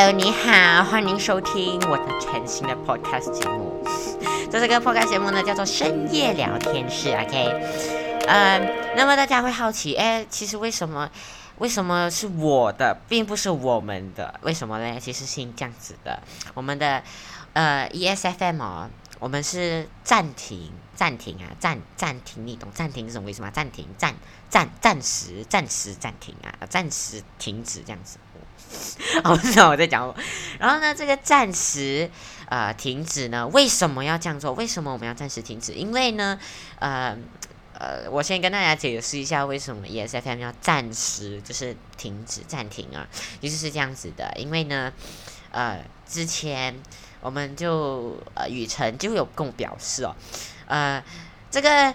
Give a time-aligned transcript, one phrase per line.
[0.00, 3.82] Hello，你好，欢迎收听我的全新的 Podcast 节目。
[4.48, 7.08] 这是个 Podcast 节目呢，叫做深夜聊天室。
[7.08, 11.10] OK，呃，那么大家会好奇，哎，其实为什么
[11.56, 14.38] 为什么是我的，并不是我们的？
[14.42, 15.00] 为什么呢？
[15.00, 16.22] 其实是这样子的，
[16.54, 17.02] 我们的
[17.54, 18.88] 呃 ESFM 哦，
[19.18, 20.70] 我们是暂停。
[20.94, 23.48] 暂停啊，暂暂停，你懂暂停是什么意思吗？
[23.52, 24.12] 暂停，暂
[24.50, 28.18] 暂暂时暂时暂停啊，暂时停止这样子。
[29.24, 30.14] 我，不知道我在讲什么。
[30.58, 32.10] 然后呢，这个暂时
[32.48, 34.52] 呃停止呢，为什么要这样做？
[34.52, 35.72] 为什么我们要暂时停止？
[35.72, 36.38] 因为呢，
[36.78, 37.16] 呃
[37.74, 43.06] 呃，我先跟大家解释一下为什么 ESFM 要暂时就是停止暂停啊，
[43.40, 44.92] 其实是这样子的，因为呢，
[45.52, 46.74] 呃，之前
[47.20, 50.16] 我们就呃雨辰就有跟我表示哦。
[50.66, 51.02] 呃，
[51.50, 51.94] 这个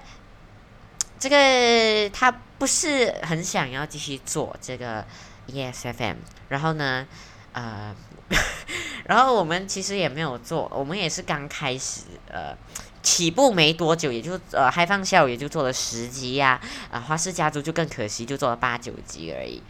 [1.20, 5.06] 这个他不是很想要继续做这个
[5.48, 6.18] Yes FM，
[6.50, 7.06] 然后呢，
[7.52, 7.96] 呃，
[9.06, 12.56] 然后我们其实也没有做，我们也是刚开始，呃，
[13.02, 19.62] 起步没多久，也就呃，开放下午也就做了十集呀，啊，花式家族就更可惜，就做了八九集而已。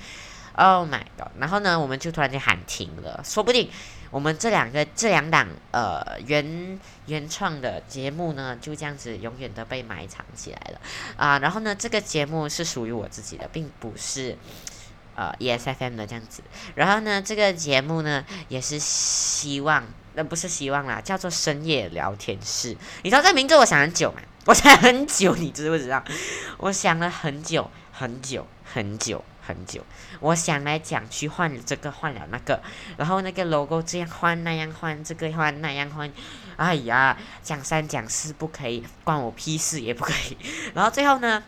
[0.56, 1.30] Oh my god！
[1.40, 3.70] 然后呢，我们就突然间喊停了，说不定。
[4.12, 10.80] 我们这两个这两档呃原原创的节目呢，就这样子永远的被埋藏起来了
[11.18, 11.40] 啊。
[11.40, 14.38] 然后呢，这个节目是属于我自己的，并不是
[15.16, 16.44] 呃 ESFM 的这样子。
[16.76, 19.84] 然后呢，这个节目呢，也是希望，
[20.16, 22.76] 那不是希望啦，叫做深夜聊天室。
[23.04, 24.22] 你知道这名字我想很久吗？
[24.46, 26.04] 我想很久，你知不知道？
[26.58, 29.24] 我想了很久很久很久。
[29.46, 29.86] 很久，
[30.22, 32.62] 我想来讲去换了这个换了那个，
[32.96, 36.10] 然后那个 logo 这样换那样换，这个换那样换，
[36.56, 40.38] 哎呀，讲三讲四不可以，关我屁事也不可以。
[40.74, 41.44] 然后最后呢，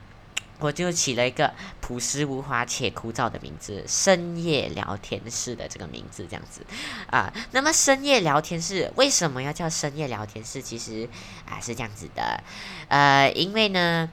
[0.60, 6.62] 我就起了一个朴实无华且枯燥的名字——深夜聊天室的这个名字，这样子
[7.08, 7.34] 啊。
[7.52, 10.62] 那么深夜聊天室为什么要叫深夜聊天室？
[10.62, 11.08] 其实
[11.46, 12.44] 啊是这样子的，
[12.88, 14.10] 呃，因为呢。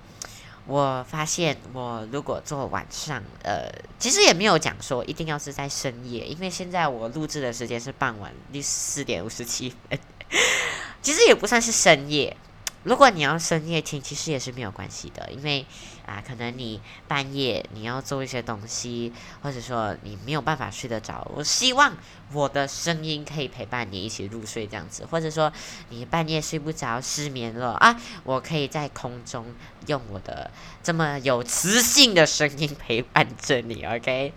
[0.64, 3.68] 我发现，我如果做晚上，呃，
[3.98, 9.98] 其实也没有讲说一定要是在深夜，因为现在我录制的时间是傍晚四点五十七分，
[11.02, 12.36] 其实也不算是深夜。
[12.84, 15.64] 如果你要深夜听，其实也是没有关系的，因为
[16.04, 21.30] 啊，可能你半夜你要做一些东西，或者说你没有办法睡得着。
[21.32, 21.96] 我希望
[22.32, 25.52] 我的声音可以陪伴你一起入睡，这样子，或者说
[25.90, 29.46] 你半夜睡不着、失眠了啊，我可以在空中
[29.86, 30.50] 用我的
[30.82, 33.84] 这么有磁性的声音陪伴着你。
[33.84, 34.32] OK，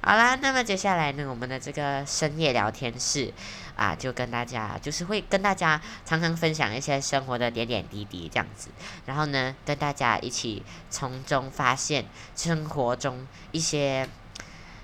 [0.00, 3.32] 好啦，那么接下来呢，我们的这个深夜聊天室。
[3.78, 8.70] 啊，就跟大家，就是会跟大家常常分享一些生活的点点滴滴这样子，
[9.06, 14.08] 然后呢，跟大家一起从中发现生活中一些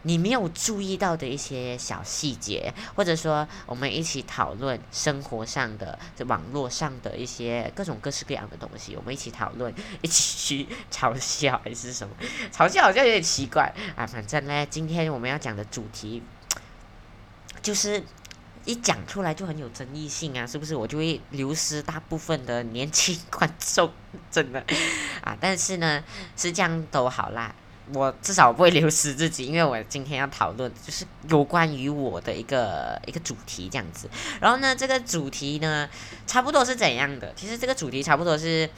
[0.02, 12.14] 你没有注意到的一些小细节，或者说我们一起讨论生活上的、网络上的一些各种各式各样的东西，我们一起讨论，一起去嘲笑还是什么？
[12.52, 16.22] 嘲笑好像有点奇怪啊，反正呢，今天我们要讲的主题
[17.60, 18.04] 就是。
[18.64, 20.74] 一讲出来就很有争议性啊，是不是？
[20.74, 23.90] 我就会流失大部分的年轻观众，
[24.30, 24.64] 真的
[25.22, 25.36] 啊。
[25.40, 26.02] 但是呢，
[26.36, 27.54] 是这样都好啦，
[27.92, 34.08] 我至少不会流失自己，因为我今天要讨论就是有关于我的一个一个主题这样子。
[34.40, 35.88] 然后呢，这个主题呢，
[36.26, 37.32] 差不多是怎样的？
[37.36, 38.68] 其实这个主题差不多是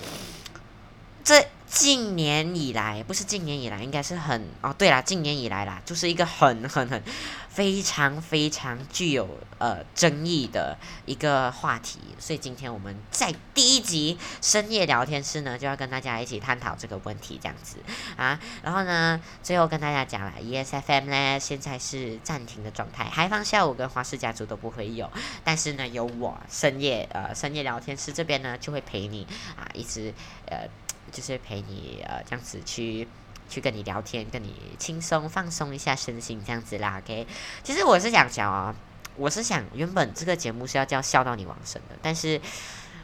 [1.27, 7.03] 这近年以来，不是近年以来，应该是很哦，对啦，近年以来啦，就是一个很很很。
[7.49, 9.27] 非常非常具有
[9.57, 10.77] 呃争议的
[11.07, 17.79] 一个话题，所以今天我们在第一集深夜聊天室呢，就要跟大家一起探讨这个问题，这样子
[18.15, 18.39] 啊。
[18.63, 25.11] 然后呢，最后跟大家讲了，ESFM 呢现在是暂停的状态，海放下午跟花式家族都不会有，
[25.43, 29.27] 但是呢，有我深夜呃深夜聊天室这边呢就会陪你
[29.57, 30.13] 啊，一直
[30.51, 30.69] 呃
[31.13, 33.07] 就是陪你呃这样子去。
[33.49, 37.25] 去跟你聊天，跟你轻松放松一下身心，这样子啦，OK。
[37.63, 38.75] 其实我是想讲啊，
[39.15, 42.41] 我是想原本这个节目是要叫笑到你往生的，但是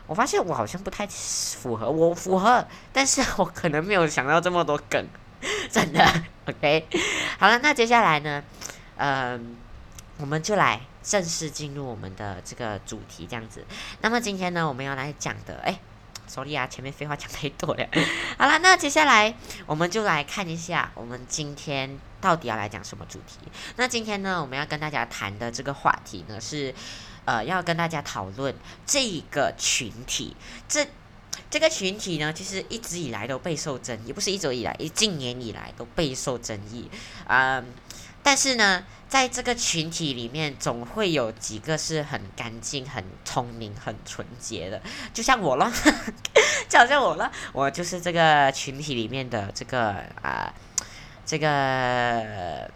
[0.09, 5.07] 我发现我好像不太符合，我符合，但是我可能没有想到这么多梗，
[5.71, 6.05] 真的
[6.47, 6.89] ，OK。
[7.39, 8.43] 好了，那接下来呢，
[8.97, 9.57] 嗯，
[10.19, 13.65] 我们就来正式进入我们的这个主题，这样子。
[14.01, 15.79] 那么今天呢，我们要来讲的，哎。
[16.27, 17.87] Sorry 啊，前面废话讲太多了。
[18.39, 19.35] 好了，那接下来
[19.67, 23.39] 我们就来看一下，我们今天到底要来讲什么主题。
[23.77, 26.75] 那今天呢，我们要跟大家谈的这个话题呢，是
[27.25, 28.55] 呃，要跟大家讨论
[28.87, 30.37] 这个群体。
[30.69, 30.87] 这
[31.51, 36.91] 这个群体呢，其实一直以来都备受争议，不是一直以来，一近年以来都备受争议。
[37.27, 37.65] 嗯，
[38.23, 44.81] 但是呢，在这个群体里面，总会有几个是很干净、很聪明、很纯洁的，
[45.13, 45.71] 就像我了，
[46.69, 50.55] 就好像我了，我就是这个群体里面的这个啊，
[51.27, 52.71] 这个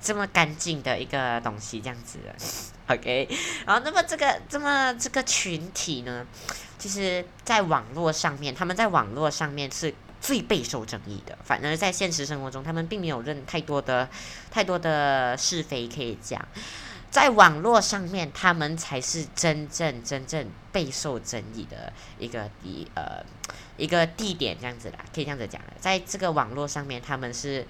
[0.00, 2.34] 这么干净的一个东西，这样子的，
[2.94, 3.28] OK。
[3.66, 6.26] 然后，那么这个这么这个群体呢，
[6.78, 9.94] 其实在网络上面，他们在网络上面是。
[10.22, 14.08] 最备受争议的，反而在现实生活中，他们并没有认太多的、
[14.52, 16.40] 太多的是非可以讲。
[17.10, 23.22] 在网络上面，他们才是真正、真正备受争议的一个地呃
[23.76, 25.60] 一个地点，这样子啦，可以这样子讲。
[25.80, 27.66] 在这个网络上面，他们是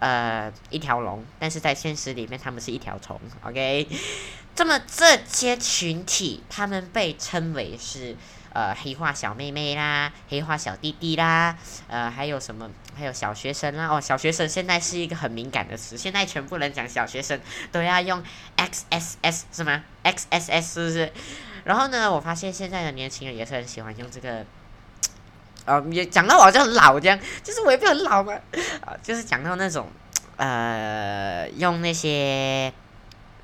[0.00, 3.18] 呃一条龙，但是在现实里面，他们是一条虫。
[3.44, 3.86] OK，
[4.56, 8.16] 这么这些群体，他们被称为是。
[8.54, 11.56] 呃，黑化小妹妹啦，黑化小弟弟啦，
[11.88, 12.70] 呃，还有什么？
[12.94, 13.88] 还有小学生啦。
[13.88, 17.40] 哦，小学生现在是一个很敏感的词，现在全部人讲小学生
[17.70, 18.22] 都要用
[18.56, 21.12] X S S 是吗？X S S 是不是？
[21.64, 24.44] 然后呢，我发现现在的年轻人也是很喜欢用这个，
[25.64, 28.34] 呃，也讲到我好像很老这样，就是我也不很老嘛，
[28.84, 29.88] 啊， 就是讲到那种，
[30.36, 32.70] 呃，用那些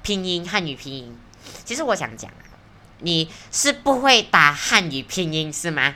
[0.03, 1.19] 拼音汉语拼音，
[1.65, 2.31] 其实我想讲。
[3.01, 5.95] 你是不会打汉语拼音是吗？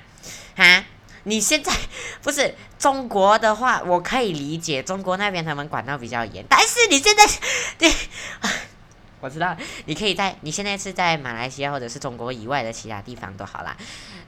[0.57, 0.85] 啊，
[1.25, 1.73] 你现在
[2.23, 7.27] 不是中国的话，我可以理解中国那边他们管到比较严，但是你现在，
[7.79, 7.93] 对，
[9.23, 13.77] 我知道，你可以在你现在是在马来西亚或者是中国以外的其他地方都好啦。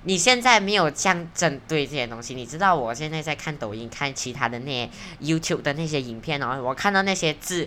[0.06, 7.66] 你现在没有这样针对这些东西，你知道我现在在看抖音、看其他的那些 YouTube 的那些影片哦，我看到那些字，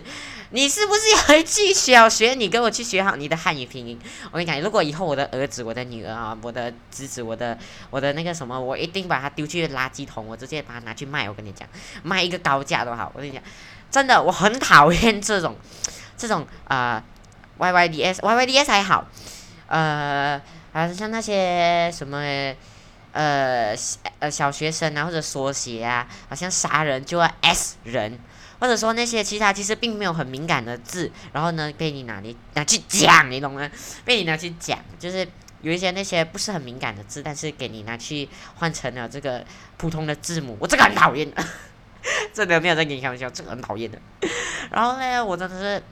[0.50, 2.34] 你是不是要去小学？
[2.34, 3.98] 你跟我去学好你的汉语拼音。
[4.30, 7.58] 我跟你讲，如果以后我的儿子、我的女儿啊、我的侄子、我的
[7.90, 11.28] 我的那个什么，我一定把它丢去垃圾桶，我直接把它拿去卖。
[11.28, 11.68] 我跟你讲，
[12.04, 13.10] 卖一个高价都好。
[13.16, 13.42] 我跟你讲，
[13.90, 15.56] 真的，我很讨厌这种
[16.16, 17.02] 这种啊
[17.58, 19.06] ，YYDS，YYDS 还好，
[19.66, 20.40] 呃。
[20.70, 22.18] 啊，像那些什么，
[23.12, 23.74] 呃，
[24.18, 28.18] 呃，小学生啊，或者缩写啊，好像杀人就要 S 人，
[28.60, 33.68] 或者说那些其他其实并没有很敏感的字，然后呢被你拿你拿去讲，你懂吗？
[34.04, 35.26] 被你拿去讲，就是
[35.62, 39.42] 有一些那些不是很敏感的字，但是给你拿去换成了这个
[39.78, 41.42] 普通的字母，我这个很讨厌的，
[42.32, 43.98] 真的没有在跟你开玩笑，这个很讨厌的。
[44.70, 45.82] 然后呢，我真的是，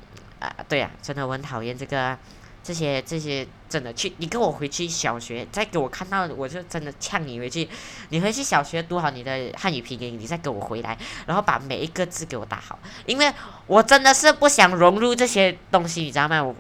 [0.69, 2.19] 对呀，真的我很讨厌这个。
[2.67, 7.69] 这些这些真的去，你跟我回去小学，再给我看到，我就真的呛你回去。
[8.09, 12.77] 你回去小学读好你的汉语拼音，你再给我回来，然后把每一个字给我打好，
[13.07, 13.33] 因为
[13.69, 16.43] 我真的是不想融入这些东西，你知道吗？
[16.43, 16.53] 我，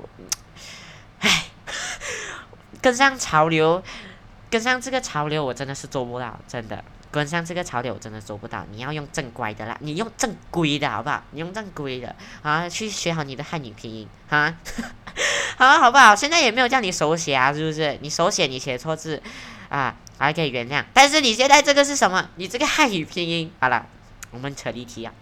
[1.18, 1.46] 唉，
[2.80, 3.82] 跟上潮流，
[4.48, 6.84] 跟上这个潮流，我真的是做不到，真的。
[7.10, 11.22] 跟上这个潮流我真的做不到，你要用正规的啦，你用正规的好不好？
[11.30, 14.54] 你用正规的啊，去学好你的汉语拼音啊，
[15.56, 16.14] 好好不好？
[16.14, 17.98] 现在也没有叫你手写啊，是不是？
[18.02, 19.22] 你手写你写错字
[19.68, 22.28] 啊，还可以原谅，但是你现在这个是什么？
[22.36, 23.86] 你这个汉语拼音，好了，
[24.30, 25.12] 我们扯离题啊。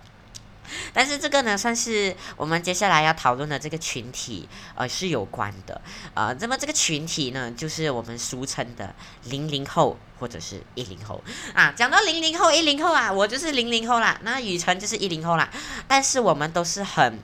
[0.93, 5.81] 但是这个呢，算是我们接下来要讨论的这个群体，呃，是有关的，
[6.15, 8.95] 呃，那么这个群体呢，就是我们俗称的
[9.25, 11.73] 零零后或者是一零后啊。
[11.77, 15.49] 讲到零零后、一零后啊，我就是零零后啦，那雨辰就是一零后啦。
[15.87, 17.19] 但是我们都是很、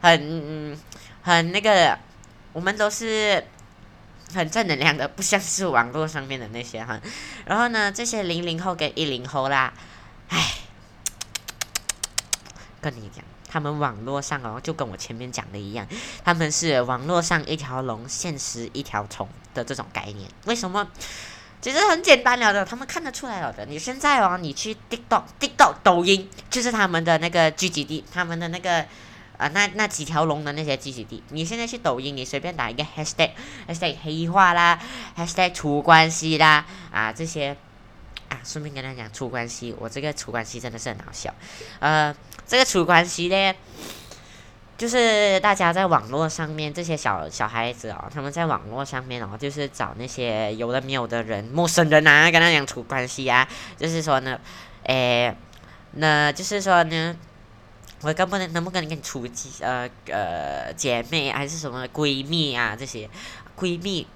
[0.00, 0.78] 很、
[1.22, 1.98] 很那个，
[2.52, 3.44] 我们都是
[4.34, 7.00] 很正能量的，不像是网络上面的那些哈。
[7.44, 9.72] 然后呢，这些零零后跟一零后啦，
[10.28, 10.61] 唉。
[12.82, 15.86] 跟你讲，他们网络上哦，就跟我前面讲的一样，
[16.24, 20.28] 他们是网络上一条龙，现实一条虫的这种概念。
[20.46, 20.86] 为什么？
[21.60, 23.64] 其实很简单了的，他们看得出来了的。
[23.66, 28.84] 你现在哦，你去 TikTok、TikTok、抖音，就是他们的那个聚集地，他们的那个
[29.38, 31.22] 啊，那那几条龙的那些聚集地。
[31.28, 34.76] 你现在去抖音，你随便打一个 Hashtag，Hashtag 黑化啦
[35.16, 37.56] ，Hashtag 处关系啦，啊这些。
[38.28, 41.34] 啊，顺便跟他讲处关系，我这个处关系真的是很好笑。
[41.80, 43.54] 呃，这个处关系呢，
[44.76, 54.38] 就是大家在网络上面这些小小孩子哦，他们在网络上面哦，就是找那些有的没有的人，陌生人啊，跟他讲处关系啊，就是说呢，
[54.84, 55.34] 诶，
[55.92, 57.16] 那就是说呢，
[58.02, 59.26] 我根本能不能跟你处
[59.60, 63.08] 呃呃姐妹还是什么闺蜜啊这些
[63.58, 64.06] 闺蜜。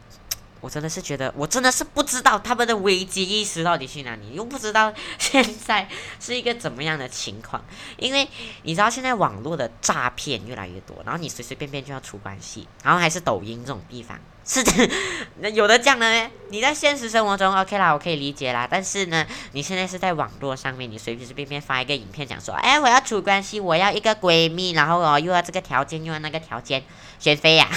[0.60, 7.64] 我真的是觉得，我真的是不知道他们的危机意识到底去哪里，又不知道现在是一个怎么样的情况。
[7.96, 8.26] 因为
[8.62, 16.30] 你知道现在网络的诈骗越来越多，然后你随随便便就要出关系，然后还是抖音这种地方，是的，有的这样的呢。
[16.48, 18.66] 你在现实生活中 OK 啦，我可以理解啦。
[18.68, 26.82] 但是呢，你现在是在网络上面，你随随便便发一个影片讲说，哎，我要出关系，我要一个闺蜜，然后哦又要这个条件又要那个条件，
[27.18, 27.68] 选妃呀，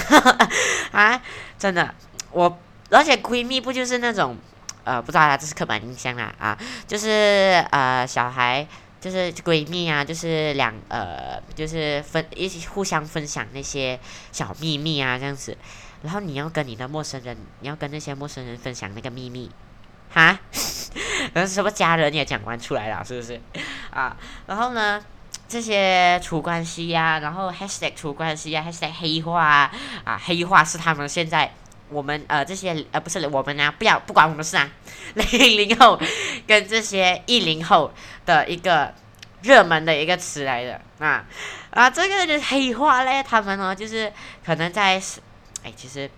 [0.92, 1.20] 啊，
[1.58, 1.94] 真的，
[2.32, 2.58] 我。
[2.90, 4.36] 而且闺蜜不就是那种，
[4.84, 8.66] 呃，不知道啦，这是刻板印象啦啊，就是呃小孩
[9.00, 13.98] 就是闺蜜啊，就是两呃就是分一起互相分享那些
[14.32, 15.56] 小秘密啊这样子，
[16.02, 19.50] 然后你要跟你的陌生人，你要跟那些陌生人分享那个秘密，
[20.12, 20.38] 哈，
[21.32, 23.40] 然 后什么家人也讲完出来了，是不是？
[23.90, 24.16] 啊，
[24.46, 25.00] 然后呢
[25.48, 29.72] 这些处关系呀，然后 hashtag 处关系呀，hashtag 黑化啊，
[30.04, 31.54] 啊黑化是他们现在。
[31.90, 34.70] 我们呃这些呃不是我们啊，不要不管我们事啊，
[35.14, 36.00] 零零后
[36.46, 37.92] 跟这些一零后
[38.24, 38.94] 的一个
[39.42, 40.80] 热门的一个词来的。
[40.98, 41.24] 啊
[41.70, 44.12] 啊这个黑化嘞，他们呢就是
[44.44, 45.00] 可能在
[45.62, 46.10] 哎其实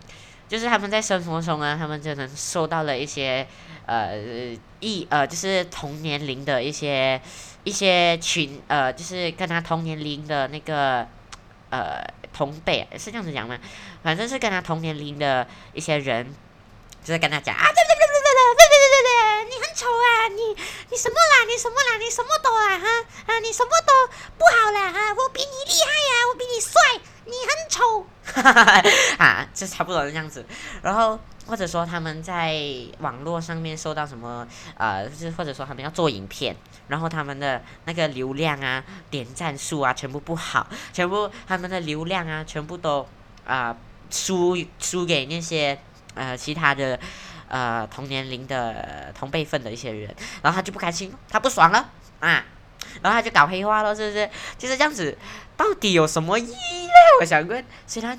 [0.48, 3.46] 就是他们在生活中呢，他们就能受到了一些
[3.86, 4.18] 呃
[4.80, 7.20] 一呃就是同年龄的一些
[7.64, 11.06] 一些群呃就是跟他同年龄的那个
[11.72, 12.04] 呃。
[12.32, 13.58] 同辈是这样子讲吗？
[14.02, 16.24] 反正是跟他同年龄的一些人，
[17.04, 20.56] 就是跟他讲啊，对对对对对对对对对对，你很丑啊，你
[20.88, 21.44] 你什么啦？
[21.44, 21.98] 你什么啦？
[21.98, 22.86] 你什么都啊哈
[23.26, 23.92] 啊，你什么都
[24.38, 26.72] 不好啦哈，我比你厉害呀，我比你帅，
[27.24, 28.06] 你很丑，
[29.18, 30.44] 啊，就差不多这样子，
[30.82, 31.18] 然后。
[31.44, 32.54] 或者说他们在
[33.00, 36.54] 网络上面受到什么呃，就是或者说他们要做影片，
[36.86, 43.04] 然后他们的那个流量啊、点赞数啊，全部不好，全部他们的流量啊，全部都
[43.44, 43.76] 啊
[44.08, 45.76] 输输给那些
[46.14, 46.96] 呃其他的
[47.48, 52.44] 呃同年龄的同辈分的一些人，然后他就不开心，他不爽了啊，
[53.02, 54.30] 然后他就搞黑化了，是不是？
[54.56, 55.18] 就是这样子，
[55.56, 56.92] 到底有什么意义呢？
[57.20, 58.18] 我想问，虽然。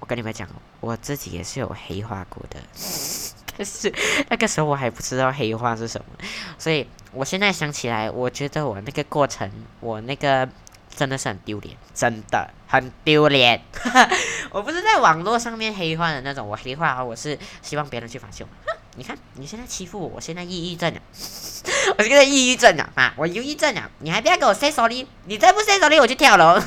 [0.00, 0.48] 我跟你们讲，
[0.80, 2.58] 我自己也是有黑化过的，
[3.56, 3.94] 但是
[4.28, 6.26] 那个时候我还不知道黑化是什么，
[6.58, 10.48] 所以我现在想起来，我觉得我那个过程，我那个
[10.92, 13.62] 真的是很丢脸，真的很丢脸。
[14.50, 18.72] 我不是在网络上面黑化的那种，我黑化我是希望别人去发现我。
[18.96, 21.00] 你看你现在欺负我，我现在抑郁症了，
[21.98, 26.60] 我现在抑郁症了啊，我忧郁症了，你还不要给我 say sorry，你再不 say sorry 我就跳楼。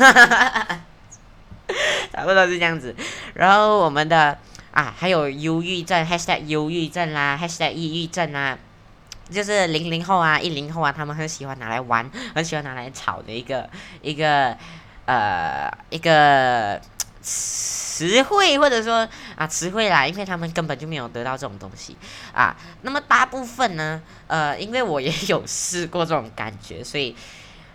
[2.14, 2.96] 差不多是这样子，
[3.34, 4.38] 然后我们的
[4.72, 8.58] 啊，还有忧郁症，#hashtag 忧郁症啦，#hashtag 抑郁症啦，
[9.30, 13.70] 就是零零后啊，一零后啊，他们很喜欢拿来玩，很喜欢拿来炒的一个
[14.02, 14.56] 一个
[15.06, 16.80] 呃一个
[17.96, 21.96] 词汇，或者说啊词汇啦，因为他们根本就没有得到这种东西
[22.34, 22.54] 啊。
[22.82, 27.16] 那么大部分呢，呃，因为我也有试过这种感觉，所以。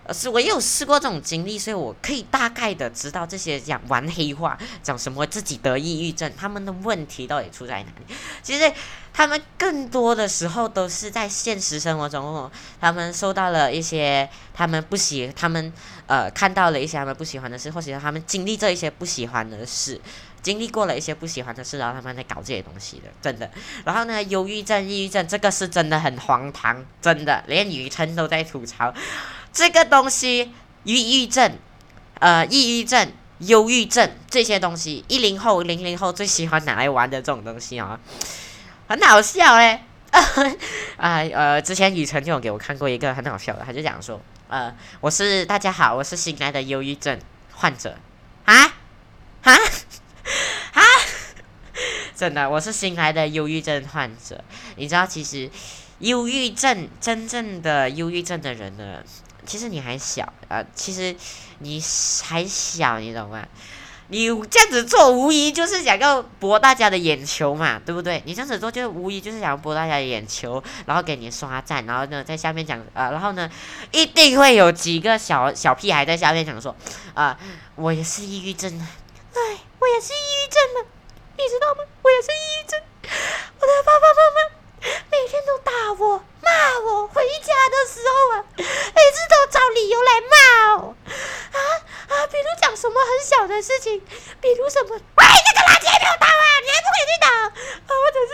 [0.09, 8.15] 是我也有试过这种经历，所以我可以大概的知道这些讲玩黑话，讲什么自己得抑郁症，他们的问题到底出在哪里？
[8.41, 8.71] 其实
[9.13, 15.71] 他们更多的时候都是在现实生活中，他们受到了一些他们不喜，他们
[16.07, 20.01] 呃看到了一些他们不喜欢的事，或者他们经历这一些不喜欢的事，
[20.41, 23.49] 经历过了一些不喜欢的事，然后他们在搞这些东西的，真的。
[23.85, 28.93] 然后呢，忧郁症、抑郁症，这个是真的很荒唐，真的，连雨辰都在吐槽。
[29.53, 30.53] 这个东西，
[30.83, 31.57] 抑郁症、
[32.19, 37.99] 呃，抑郁症、忧郁症这些东西，一零后、零零后最喜欢拿来玩的这种东西啊，
[38.87, 39.81] 很好笑嘞！
[40.97, 47.19] 啊 呃，之前雨辰就有给我看过一个很好笑的，他就讲说，呃，我是大家好，我是新来的忧郁症
[47.53, 47.97] 患者
[48.45, 48.53] 啊
[49.43, 49.53] 啊
[50.73, 50.81] 啊！
[52.15, 54.43] 真的，我是新来的忧郁症患者。
[54.75, 55.49] 你知道，其实
[55.99, 59.03] 忧郁症真正的忧郁症的人呢？
[59.51, 61.13] 其实你还小啊，其实
[61.59, 61.77] 你
[62.23, 63.45] 还小，你懂吗？
[64.07, 68.23] 你这样子做无疑就是想要博大家的眼球嘛，对不对？
[68.25, 73.51] 你这样子做就无疑就是想要博大家的眼球，然后给你刷赞，然后呢在下面讲啊，然后呢
[73.91, 76.73] 一定会有几个小小屁孩在下面讲说
[77.13, 77.37] 啊，
[77.75, 78.87] 我也是抑郁症啊，
[79.33, 80.87] 哎，我也是抑郁症啊，
[81.35, 81.83] 你知道吗？
[82.01, 82.79] 我也是抑郁症，
[83.59, 84.61] 我的爸爸妈妈。
[85.11, 90.95] 每天都打我、骂我，回家的时候啊，每次都找理由来骂我，
[91.51, 91.59] 啊
[92.09, 92.27] 啊！
[92.27, 93.99] 比如讲什么很小的事情，
[94.41, 97.27] 比如什么，喂，那个垃圾还没有倒啊，你还不回去倒？
[97.29, 97.53] 啊，
[97.87, 98.31] 或者是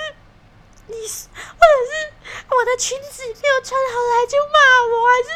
[0.88, 2.14] 你，或者是
[2.50, 5.30] 我的裙子没有穿好来就骂我，还是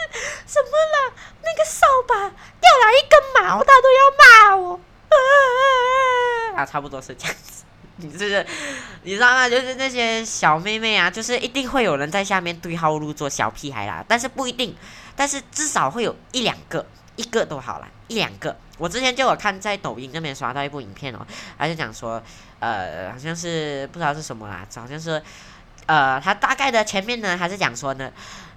[0.48, 1.14] 什么了？
[1.44, 4.80] 那个扫把掉了一根毛，他都要骂我，
[6.56, 7.61] 啊，差不多是这样子。
[8.02, 8.46] 你这个
[9.04, 9.48] 你知道吗？
[9.48, 14.04] 就是那些小妹妹啊，就是一定会有人在下面对号入座，小屁孩啦。
[14.08, 14.76] 但是不一定，
[15.16, 18.56] 但是至少会有一两个，一个都好啦，一两个。
[18.78, 21.26] 我之前就有看在抖音那边刷到一部影片哦，
[21.58, 22.22] 他就讲说，
[22.60, 25.22] 呃，好像是不知道是什么啦，好像是，
[25.86, 28.12] 呃，他大概的前面呢，还是讲说呢，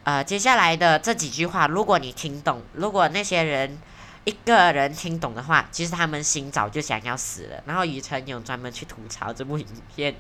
[0.05, 3.79] 呃，接下来的这几句话，如果你听懂，如果那些人。
[4.25, 7.63] 一个人听懂的话，其实他们心早就想要死了。
[7.67, 10.15] 然后雨辰有专门去吐槽这部影片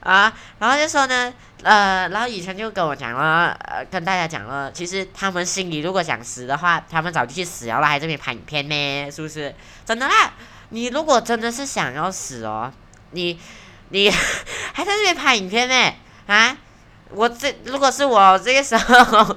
[0.00, 9.54] 啊，然后就说呢，呃，然后雨辰就跟我讲了，呃，跟大家讲了，其实他们心里如果想死的话，他们早就去死了，还这边拍影片呢，是不是？
[9.84, 10.32] 真的啦，
[10.70, 12.72] 你如果真的是想要死哦，
[13.12, 13.38] 你
[13.90, 15.94] 你还在这边拍影片呢？
[16.26, 16.56] 啊？
[17.14, 19.36] 我这如果是我这个时候，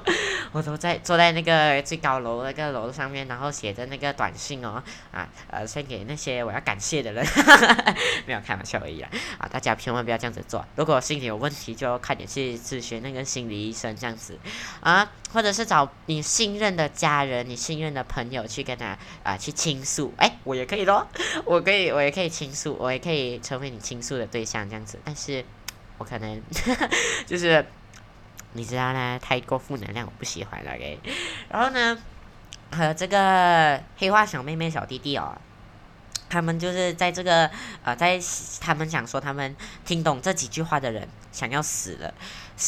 [0.52, 7.26] 我都在坐在那个最高楼那个楼上面，然后写着那个短信哦，啊呃，先给那些我要感谢的人，
[8.26, 10.64] 没有开玩笑而已啦，啊，大家千万不要这样子做。
[10.76, 14.38] 如果心里有问题，就快点去咨询那个心理医生这样子，
[14.80, 21.06] 啊，或者是找你信任的家人、你信任的朋友去跟他啊去倾诉，哎，我也可以咯，
[21.44, 25.44] 我可以，我也可以倾诉，我也可以成为你倾诉的对象这样子，但是。
[25.98, 26.42] 我可能
[27.26, 27.64] 就是
[28.56, 30.98] 你知道呢，太过负能量我不喜欢了给。
[31.50, 31.98] 然后呢，
[32.72, 35.36] 和这个黑化小妹妹小弟弟哦，
[36.28, 37.50] 他们就是在这个
[37.84, 38.18] 呃，在
[38.60, 42.14] 他们想说他们听懂这几句话的人想要死了，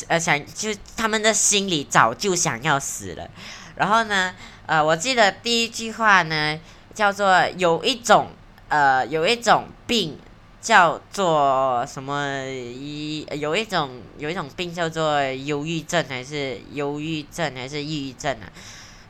[0.08, 3.28] 呃想就他们的心里早就想要死了。
[3.76, 4.34] 然后呢，
[4.66, 6.60] 呃，我记得第一句话呢
[6.94, 8.30] 叫做有一种
[8.68, 10.18] 呃有一种病。
[10.60, 12.44] 叫做什么？
[12.46, 18.50] 一有一种有一种病叫做忧郁症，还是忧郁症，还是抑郁症啊？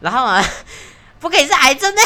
[0.01, 0.45] 然后啊，
[1.19, 2.01] 不可以是癌症呢？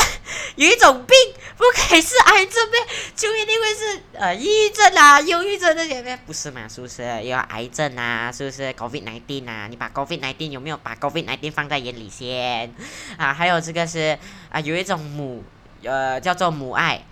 [0.56, 1.16] 有一种病
[1.56, 2.78] 不可以是癌症呗？
[3.16, 6.18] 就一定会是呃抑郁症啊、忧郁症那些呗？
[6.24, 6.68] 不是嘛？
[6.68, 7.02] 是不是？
[7.24, 8.30] 有癌症啊？
[8.30, 9.66] 是不是？Covid nineteen 啊？
[9.68, 12.72] 你把 Covid nineteen 有没有把 Covid nineteen 放在眼里先？
[13.16, 14.18] 啊，还有这个是
[14.50, 15.42] 啊，有一种母
[15.82, 17.02] 呃叫做母爱。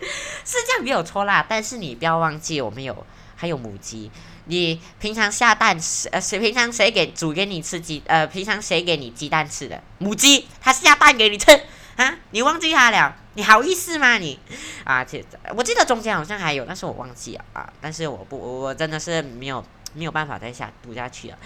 [0.44, 4.10] 是这样没有错啦，但是你不要忘记，我们有还有母鸡。
[4.46, 11.52] 你平常下蛋谁呃谁平常谁给煮给你吃鸡呃平常谁给你鸡蛋吃的母鸡，它下蛋给你吃
[11.96, 12.16] 啊？
[12.30, 13.14] 你忘记它了？
[13.34, 14.38] 你好意思吗你？
[14.82, 17.72] 啊，这我记得中间好像还有，但是我忘记了啊。
[17.80, 21.38] 但是我不我真的是没有没有办法再下读下去了。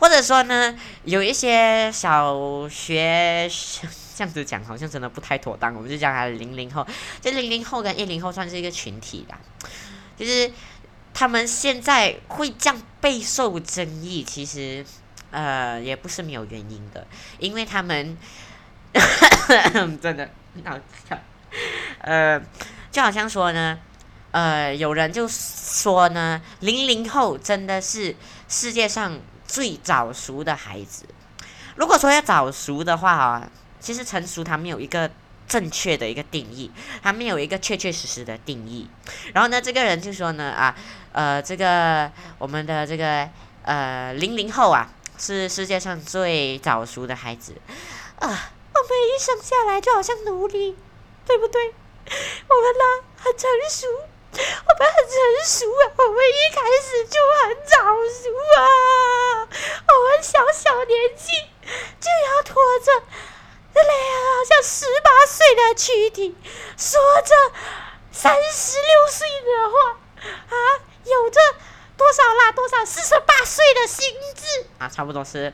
[0.00, 3.48] 或者说呢，有一些小学
[4.20, 5.74] 这样子讲，好像真的不太妥当。
[5.74, 6.86] 我们就讲他零零后，
[7.22, 9.34] 这零零后跟一零后算是一个群体的，
[10.14, 10.52] 就是
[11.14, 14.84] 他们现在会这样备受争议，其实
[15.30, 17.06] 呃也不是没有原因的，
[17.38, 18.18] 因为他们
[20.02, 20.28] 真的
[20.66, 20.78] 好
[21.08, 21.18] 笑，
[22.00, 22.38] 呃，
[22.92, 23.78] 就好像说呢，
[24.32, 28.14] 呃，有人就说呢，零零后真的是
[28.48, 29.18] 世界上。
[29.50, 31.04] 最早熟的孩子，
[31.74, 35.10] 如果说要早熟的话啊，其实成熟它没有一个
[35.48, 36.70] 正确的一个定义，
[37.02, 38.88] 它没有一个确确实实的定义。
[39.34, 40.76] 然后呢，这个人就说呢啊，
[41.12, 43.28] 呃，这个我们的这个
[43.64, 44.88] 呃零零后啊，
[45.18, 47.54] 是世界上最早熟的孩子
[48.20, 48.52] 啊。
[48.72, 50.76] 我们一生下来就好像奴隶，
[51.26, 51.74] 对不对？
[52.48, 53.86] 我们呢很成熟。
[54.32, 57.74] 我们很成熟啊，我们一开始就很早
[58.06, 58.62] 熟啊，
[59.42, 61.32] 我们小小年纪
[61.98, 63.02] 就要拖着
[63.74, 66.34] 好像十八岁的躯体，
[66.76, 67.34] 说着
[68.10, 69.98] 三十六岁的话
[70.48, 70.56] 啊，
[71.04, 71.40] 有着
[71.96, 72.52] 多少啦？
[72.52, 74.88] 多少四十八岁的心智啊？
[74.88, 75.52] 差不多是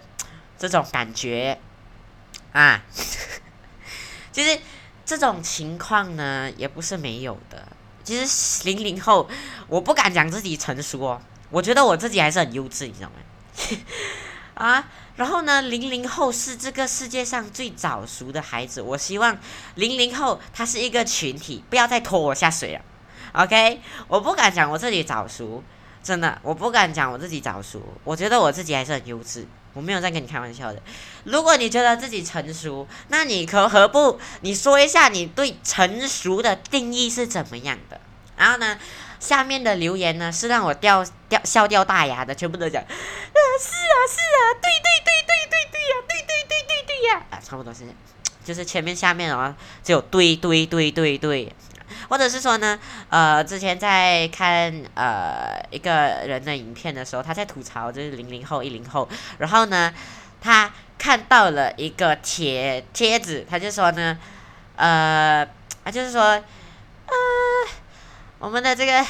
[0.59, 1.59] 这种感觉
[2.53, 2.83] 啊。
[4.33, 4.61] 其实
[5.05, 7.67] 这种情况呢，也不是没有的。
[8.05, 9.29] 其实零零后，
[9.67, 13.17] 我不敢讲自己成熟哦，我觉得我自己还是很幼稚，你知道吗？
[14.55, 19.39] 啊，然后呢，零零后是这个世界上最早熟的孩子，我希望
[19.75, 22.81] 零零后他是一个群体，不要再拖我下水了
[23.33, 23.81] ，OK？
[24.09, 25.63] 我不敢讲我自己早熟，
[26.03, 29.47] 真的，我不敢讲我自己早熟，我觉得我自己还是很优质。
[29.73, 30.81] 我没有在跟你开玩笑的。
[31.25, 38.01] 如果你觉得自己成熟，那你可何不你说一下你对成熟的定义是怎么样的？
[38.39, 38.79] 然后呢，
[39.19, 42.89] 下面的留言呢是让我掉掉笑掉大牙的，全部都讲，啊
[43.61, 47.85] 是啊是啊，对对对对对对呀，对对对对对呀，啊差不多是，
[48.45, 51.53] 就是前面下面啊只有对对对对对。
[52.09, 52.79] 或者是说呢，
[53.11, 55.91] 呃，之前在看呃一个
[56.27, 59.93] 人的影片的时候，他在吐槽就是零零后、一零后，然后呢，
[60.41, 64.19] 他看到了一个帖帖子，他就说呢，
[64.77, 65.49] 呃，
[65.85, 66.45] 他就是说，呃，
[68.47, 69.09] 我们的这个零零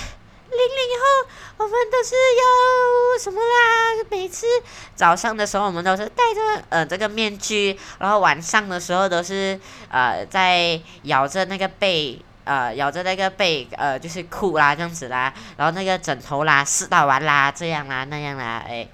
[0.99, 4.03] 后，我们都是要什么啦？
[4.11, 4.47] 每次
[4.95, 12.19] 早上的时候，我们都是戴着呃这个面具，然后晚上的时候都是呃在咬着那个被。
[12.45, 18.87] 呃，咬着那个被，呃，就是哭啦，这样子啦，然后那个枕头啦，撕到完啦，这样啦，那样啦，哎，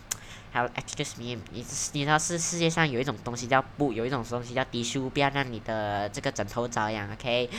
[0.51, 7.51] 还有，excuse me，你你知道是世界上有一种东西叫布，有一种东西叫滴书，不要让你的这个枕头遭殃，OK？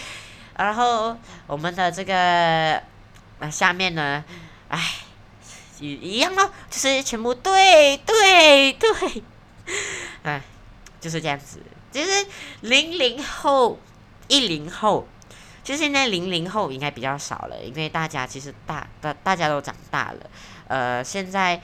[0.57, 2.81] 然后我们的这个，
[3.39, 4.23] 啊，下面呢，
[4.69, 4.79] 哎，
[5.79, 9.23] 一一样咯，就是全部对对对，
[10.23, 10.41] 哎，
[11.01, 11.59] 就是这样子，
[11.91, 12.25] 其实
[12.61, 13.79] 零零后，
[14.27, 15.07] 一零后。
[15.65, 20.29] 其实现在零零后应该比较少了，因为大家其实大大大家都长大了。
[20.67, 21.61] 呃，现在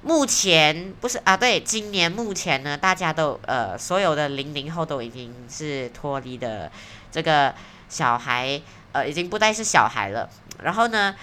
[0.00, 6.72] 目前不是啊，对，今年目前呢，大家都呃，所有的零零后都已经是脱离的
[7.12, 7.54] 这个
[7.94, 10.28] 小孩，呃，已经不再是小孩了。
[10.64, 11.14] 然后呢，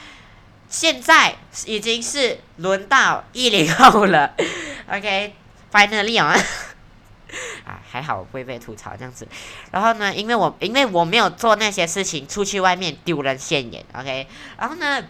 [0.69, 4.33] 现在已经是轮到一零后了。
[4.87, 6.33] OK，finally 啊。
[7.67, 9.27] 啊，还好不会被吐槽这样子。
[9.71, 14.27] 然后呢，因为我因为我没有做那些事情，出去外面丢人现眼，OK。
[14.57, 15.03] 然后呢，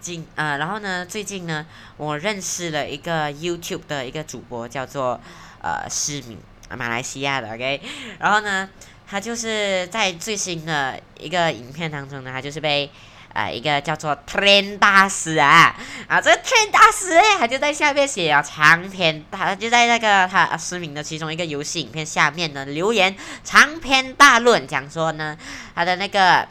[0.00, 5.20] 今呃，然后呢，最近呢，我认识了一个 YouTube 的一个主播，叫做
[5.62, 6.38] 呃诗敏，
[6.70, 7.80] 马来西亚的，OK。
[8.20, 8.68] 然后呢，
[9.08, 12.90] 他就是在最新的一个影片当中呢，他就是被。
[13.36, 23.14] 啊，一个叫做 Trend 大师啊，啊，这个 Trend 大师哎，他就在下面写啊长篇，他就在那个他失明的其中一个游戏影片下面呢留言
[23.44, 25.36] 长篇大论，讲说呢
[25.74, 26.48] 他的那个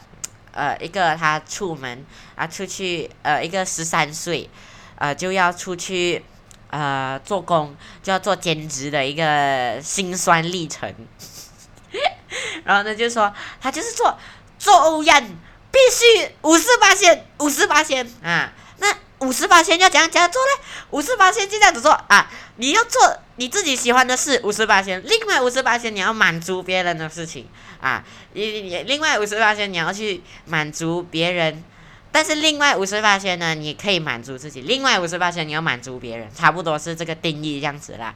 [0.52, 2.04] 呃一个他出门
[2.36, 4.48] 啊出去呃一个十三岁
[4.94, 6.22] 呃就要出去
[6.70, 10.94] 呃做工就要做兼职的一个辛酸历程，
[12.66, 14.18] 然后呢就说他就是做
[14.58, 15.24] 做欧阳。
[15.68, 18.50] 必须五十八仙，五十八仙啊！
[18.78, 20.64] 那五十八仙要怎样怎样做呢？
[20.88, 22.30] 五十八仙就这样子做啊！
[22.56, 27.46] 你要做你自己喜欢的事，五十八仙；另外五十八仙你要满足别人的事情
[27.78, 28.02] 啊！
[28.32, 31.62] 你你另外五十八仙你要去满足别人，
[32.10, 34.62] 但是另外五十八仙呢，你可以满足自己。
[34.62, 38.14] 另外五十八仙你要满足别人，差不多是这个定义这样子啦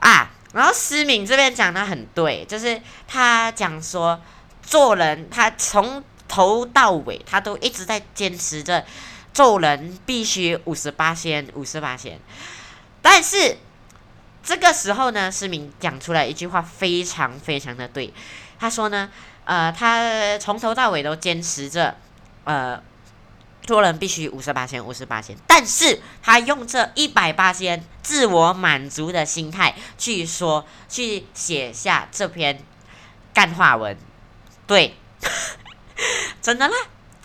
[0.00, 0.30] 啊！
[0.52, 4.20] 然后思敏这边讲的很对，就是他讲说
[4.62, 8.84] 做人，他从头到尾，他都一直在坚持着
[9.32, 12.18] 做人必须五十八先，五十八先。
[13.00, 13.56] 但是
[14.42, 18.12] 这个时候呢，思敏讲出来一句话，非常非常的对。
[18.58, 19.10] 他说呢，
[19.44, 21.96] 呃，他从头到尾都坚持着，
[22.44, 22.82] 呃，
[23.68, 25.36] 做人必须五十八千，五十八千。
[25.46, 32.64] 但是他用这一百八千自我满足的心态去说，去写下这篇
[33.34, 33.94] 干话文，
[34.66, 34.96] 对。
[36.40, 36.74] 真的啦，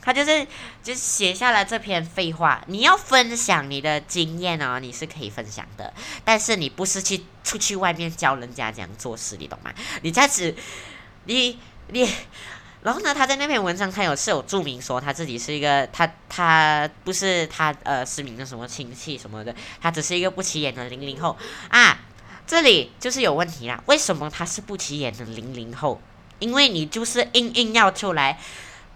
[0.01, 0.45] 他就是
[0.83, 2.61] 就写下了这篇废话。
[2.67, 5.93] 你要分享你的经验哦，你是可以分享的，
[6.25, 9.71] 但是你不是去出去外面教人家怎样做事，你懂吗？
[10.01, 10.53] 你在此，
[11.25, 11.57] 你
[11.89, 12.11] 你，
[12.83, 13.13] 然后呢？
[13.13, 21.37] 他在那篇文章，他有是有注明说他自己是一个他他不是他呃失明的什么亲戚什么的，他只是一个不起眼的零零后
[21.69, 21.99] 啊。
[22.45, 26.01] 这里就是有问题啦，为什么他是不起眼的零零后？
[26.39, 28.37] 因为你就是硬硬要出来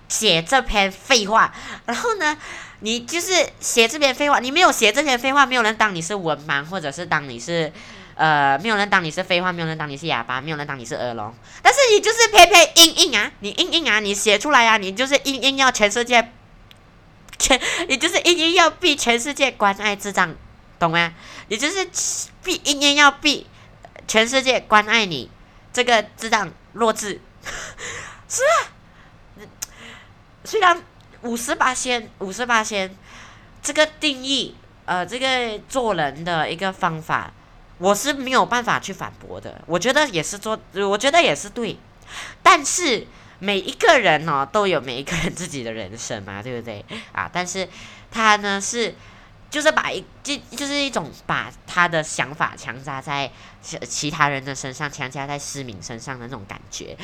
[0.09, 1.53] 写这篇废话，
[1.85, 2.37] 然后呢，
[2.81, 7.71] 你就是写这篇废话，你没有写这篇废话，没有人当你是文盲，或者是当你是
[8.17, 16.31] 呃，没有人当你是废话，没有人当你是哑巴，没有人当你是耳聋，但是你就是偏偏硬硬啊，你硬硬啊，你写出来啊，你就是硬硬要全世界
[17.37, 20.35] 全，你就是硬硬要逼全世界关爱智障，
[20.79, 21.13] 懂吗？
[21.47, 21.87] 你就是
[22.43, 23.45] 逼硬硬要逼
[24.07, 25.29] 全世界关爱你
[25.71, 27.21] 这个智障弱智。
[28.27, 29.45] 是啊，
[30.43, 30.83] 虽然
[31.21, 32.95] 五十八仙，五十八仙
[33.61, 37.31] 这个定义，呃，这个做人的一个方法，
[37.77, 39.61] 我是没有办法去反驳的。
[39.65, 41.77] 我觉得也是做，我觉得也是对。
[42.41, 43.05] 但是
[43.39, 47.29] 每一个人呢，都有每一个人自己的人生嘛， 对不对啊？
[47.31, 47.67] 但是
[48.09, 48.95] 他呢是，
[49.49, 56.97] 就是把一就就是一种把他的想法强加在其他人的身上，强加在思敏身上的那种感觉。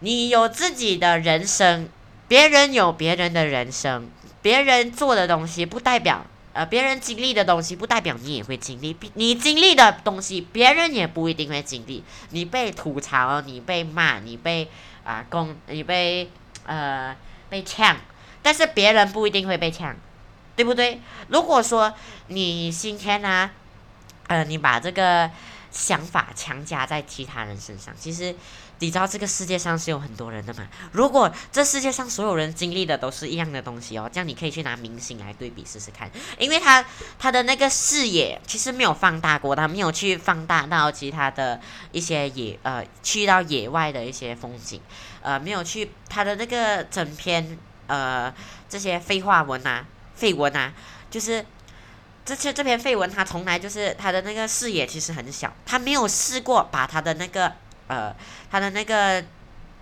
[0.00, 1.88] 你有自己的人生，
[2.28, 4.08] 别人有别人的人生，
[4.40, 12.04] 别人做的东西不代表，呃，别人经历的东西不代表你也会经历，你经历的东西别人也不一定会经历。
[12.30, 14.70] 你被吐槽，你被骂，你被
[15.04, 16.30] 啊攻，你被
[16.66, 17.16] 呃
[17.48, 17.96] 被呛，
[18.42, 19.96] 但是别人不一定会被呛，
[20.54, 21.00] 对不对？
[21.28, 21.92] 如果说
[22.28, 23.50] 你今天呢，
[24.28, 25.30] 呃，你把这个。
[25.74, 28.36] 想法强加在其他人身上，其实
[28.82, 30.66] 你知道这个世界上是有很多人的嘛？
[30.90, 36.84] 如果这世界上所有人经历的都是一样的东西哦，这样你可以去拿明星来对比试试看，因为他
[37.16, 41.60] 他的那个视野其实没有放大过，他没有去放大到其他的
[41.92, 44.80] 一些野呃去到野外的一些风景，
[45.20, 48.34] 呃没有去他的那个整篇呃
[48.68, 50.72] 这些废话文啊废文啊，
[51.08, 51.46] 就是
[52.24, 57.54] 这些这篇废文他从来就是他的那个视野其实很小，他没有试过把他的那个。
[57.92, 58.16] 呃，
[58.50, 59.22] 他的那个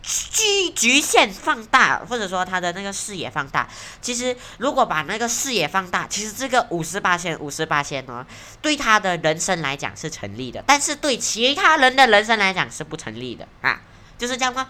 [0.03, 3.69] 局局限放大，或者说他的那个视野放大，
[4.03, 8.27] 其实如果把那个视野放大，其实这个五十八线五十八线哦，
[8.61, 13.81] 对他的人生来讲是成立的，但是对其他人的人生来讲是不成立的啊，
[14.19, 14.69] 就是这样吗？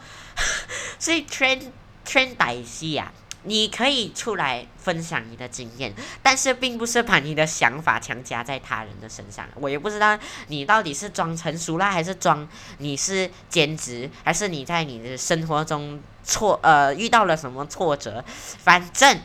[1.01, 1.73] 所以圈
[2.05, 3.11] 圈歹戏呀。
[3.45, 9.47] 你可以出来分享你的经验，但是并不是把你的想法强加在他人的身上。
[9.55, 12.47] 我也不知道你到底是装成熟了，还是装
[12.79, 18.23] 你是兼职，还是你在你的生活中挫呃遇到了什么挫折。
[18.63, 19.19] 反正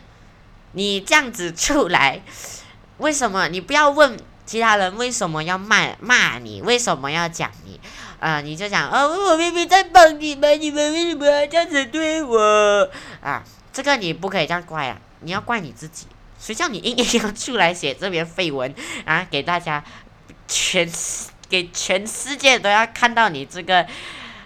[0.71, 2.21] 你这样子出来，
[2.99, 7.79] 为什么你不要问其他人为什么要骂骂你，为什么要讲你？
[8.21, 12.89] 啊，你就讲哦，我明明在帮你们，你们为什么要这样子对我
[13.21, 13.43] 啊？
[13.75, 14.97] 这个你不可以这样怪啊！
[15.19, 16.07] 你要怪你自己，
[16.39, 19.27] 谁叫你硬要出来写这篇废文啊？
[19.29, 19.83] 给大家
[20.47, 20.89] 全
[21.49, 23.85] 给全世界都要看到你这个，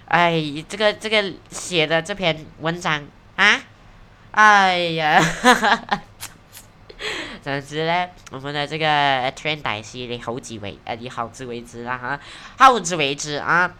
[0.07, 3.61] 哎，这个这个写的这篇文章啊！
[4.31, 5.23] 哎呀，
[7.41, 12.19] 总之呢，我们的这个 trend 系以好自为，呃，以好自为之啦哈，
[12.58, 13.73] 好自为之啊。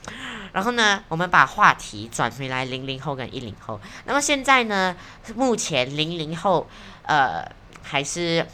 [0.54, 3.80] 然后呢，我们把话题转回来，零零后跟一零后。
[4.06, 4.96] 那么现在呢，
[5.36, 6.68] 目前零零后，
[7.04, 7.44] 呃，
[7.84, 8.46] 还是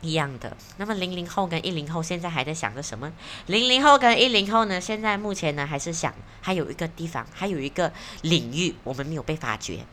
[0.00, 0.56] 一样的。
[0.78, 3.12] 那么零零后跟一零后现在还在想着什么？
[3.46, 9.84] 零零后跟一零后呢，现在目前呢，还是想还有一个地方，还有一个领域，我们没有被发掘，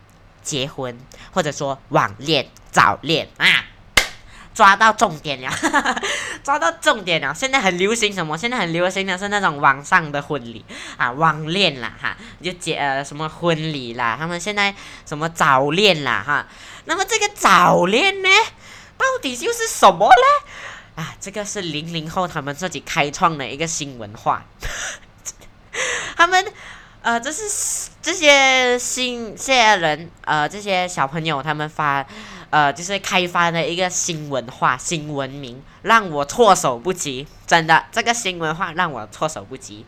[0.41, 0.97] 结婚
[1.31, 3.45] 或者说网恋、早恋啊。
[4.57, 5.51] 抓到重点了，
[6.43, 7.31] 抓到重点了。
[7.31, 8.35] 现在很流行什么？
[8.35, 10.65] 现在很流行的是那种网上的婚礼
[10.97, 14.73] 啊，网恋啦哈，就结呃什么婚礼啦，他们现在
[15.05, 16.47] 什么早恋啦哈。
[16.85, 18.29] 那么这个早恋呢，
[18.97, 21.03] 到底又是什么呢？
[21.03, 24.43] 啊，这个是零零后他们自己开创的一个新文化，
[26.17, 26.43] 他们。
[27.03, 32.05] 呃，这是这些新这些人，呃，这些小朋友他们发，
[32.49, 37.27] 呃，就是开发的一个新文化、新文明，让我措手不及。
[37.45, 39.85] 真的，这个新文化让我措手不及。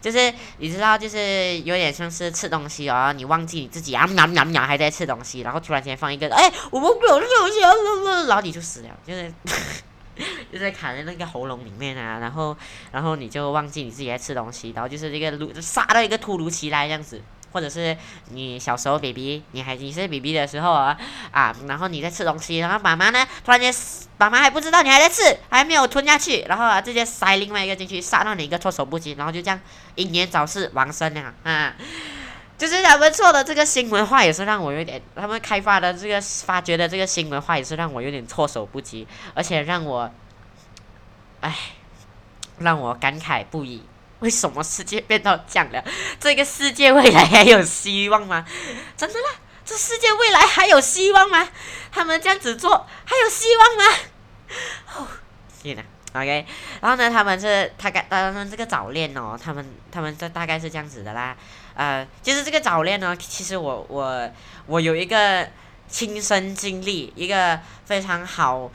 [0.00, 7.72] 就是你知道，就是有点像是吃东西哦，你忘记你自己啊，喵喵喵还在吃东西，然后突然间放一个，哎，我们不有吃东西啊，
[8.26, 9.32] 然后你就死了， 就是。
[10.52, 12.56] 就在卡在那个喉咙里面啊，然后，
[12.92, 17.20] 然后你就忘记你自己在吃东西，然后就是这个突杀到一个突如其来这样子，
[17.54, 17.96] 或者是
[18.30, 20.98] 你小时候 baby，你还你是 baby 的时候啊
[21.30, 23.72] 啊，然后你在吃东西，然后妈妈呢突然间，
[24.18, 29.60] 妈妈还不知道你还在吃，还没有吞下去，然后啊直接塞另外一个进去，杀到你一个措手不及，然后就这样
[29.94, 31.74] 英年早逝亡生了啊。
[32.58, 40.10] 就是他们做的这个新文化也是让我有点，他们开发的这个发掘的这个新文化也是让我有点措手不及，而且让我，
[41.40, 41.56] 唉，
[42.58, 43.82] 让我感慨不已。
[44.24, 45.84] 为什么世界变到这样了？
[46.18, 48.44] 这个世界未来还有希望吗？
[48.96, 49.26] 真的啦，
[49.66, 51.46] 这世界未来还有希望吗？
[51.92, 53.84] 他们这样子做还有希望吗？
[54.96, 55.06] 哦，
[55.62, 55.82] 天呐
[56.14, 56.46] o k
[56.80, 61.36] 然后呢，他们是他该他们这个早恋哦，他们他们这大概是这样子的啦。
[61.74, 64.30] 呃，其实这个早恋呢，其实我我
[64.66, 65.46] 我有一个
[65.88, 68.70] 亲身经历，一个非常好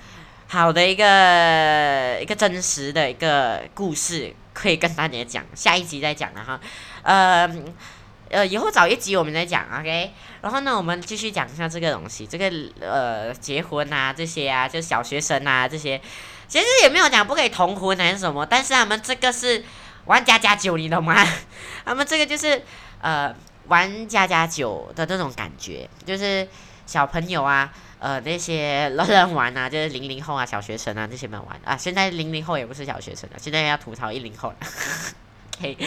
[0.47, 6.59] 好的一个一个真实的一个故事，可以跟大家讲，下一集再讲了哈。
[7.03, 7.49] 呃
[8.29, 10.11] 呃，以后找一集我们再讲，OK。
[10.41, 15.99] 然后呢，我们继续讲一下这个东西，这个呃结婚啊这些啊，就小学生啊这些，
[16.47, 19.63] 其实也没有讲不可以同婚还是什么，但是他们这个是
[20.05, 21.25] 玩家家酒，你懂吗？
[21.85, 22.61] 他们这个就是。
[23.01, 23.33] 呃，
[23.67, 26.45] 玩家家酒的那种感觉，就是
[26.85, 31.77] 小朋友啊，呃，那些老人玩啊， 就是零零后啊，小学生啊，这些们玩啊。
[31.77, 34.55] 现在零零后也不是小学生了，现在要吐槽一零后了。
[35.59, 35.77] OK，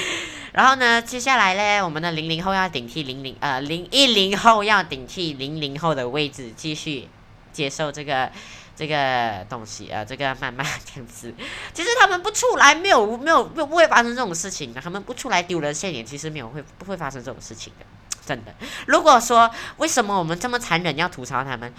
[0.52, 7.08] 然后呢，接下来呢，我们的零零后要顶替零零呃零一零后要顶替零零后的位置，继续
[7.52, 8.30] 接受这个。
[8.74, 11.32] 这个东西啊，这个慢慢这样子，
[11.74, 14.80] 其实他们不出来，没有没有不不会发生这种事情的。
[14.80, 17.84] 他们不出来丢人现眼，其实没有会不会发生这种事情的，
[18.24, 18.54] 真的。
[18.86, 21.72] 如果说为什么我们这么残忍要吐槽他们？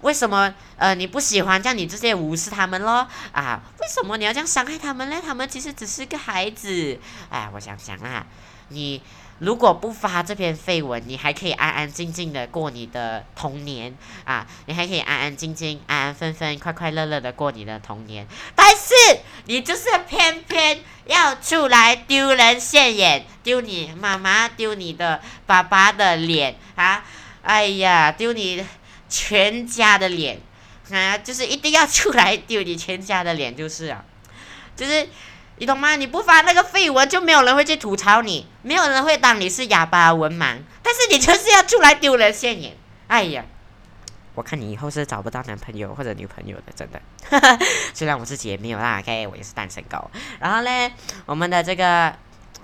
[0.00, 3.08] 为什么呃你不喜欢这样你直接无视他们咯？
[3.32, 3.62] 啊？
[3.80, 5.16] 为什么你要这样伤害他们呢？
[5.24, 6.98] 他们其实只是个孩子。
[7.30, 8.26] 哎，我想想啊，
[8.68, 9.00] 你
[9.38, 18.26] 如果不发这篇绯闻，你还可以安安静静的过你的童年啊，你还可以安安静静、安安分分、快快乐乐的过你的童年。
[18.54, 18.92] 但是
[19.46, 27.04] 你就是偏偏要出来丢人现眼，丢你妈妈、丢你的爸爸的脸啊！
[27.42, 28.66] 哎呀，丢你
[29.08, 30.40] 全家的脸
[30.90, 31.18] 啊！
[31.18, 34.02] 就是一定要出来丢你全家的脸，就是啊，
[34.74, 35.06] 就是
[35.58, 35.94] 你懂吗？
[35.94, 40.56] 你不发那个绯闻，就没有人会去吐槽你，没有人会当你是哑巴文盲。
[40.82, 42.74] 但是你就是要出来丢人现眼，
[43.08, 43.44] 哎呀！
[44.34, 47.00] 我看你以后是找不到男朋友或者女朋友的，真的。
[47.92, 50.10] 虽然我自己也没有啦，OK，我也是单身狗。
[50.40, 50.92] 然后呢，
[51.26, 52.16] 我们的这个。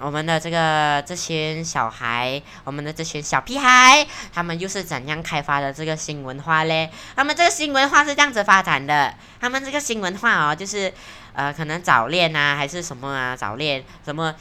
[0.02, 6.90] 我们的这个这些小孩，我们的这群小屁孩，他们又是怎样开发的这个新文化嘞？
[7.14, 9.14] 他们这个新文化是这样子发展的。
[9.40, 10.92] 他们这个新文化哦，就是
[11.34, 13.36] 呃，可能早恋啊，还是什么啊？
[13.36, 14.34] 早恋什么？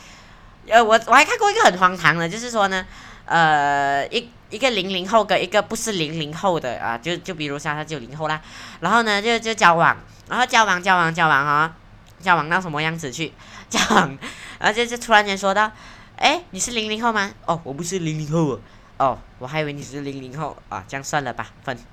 [0.70, 2.86] 呃，我我还看过一个很荒唐的，就是说呢，
[3.26, 8.40] 呃，一一个零零后跟一个不是零零后的啊，就就比如像他九零后啦，
[8.80, 9.98] 然后呢就就交往，
[10.30, 11.74] 然后交往交往交往哈，
[12.22, 13.34] 交往到什么样子去？
[13.70, 14.18] 交往。
[14.60, 15.72] 而且就突然间说到，
[16.18, 17.34] 哎，你是零零后吗？
[17.46, 18.60] 哦，我不是零零后哦，
[18.98, 21.78] 哦，我还以为你是零零后啊，这样算了吧，分。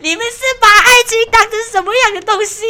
[0.00, 2.64] 你们是把爱情当成什么样的东西？